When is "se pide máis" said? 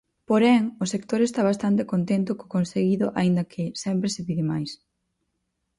4.15-4.71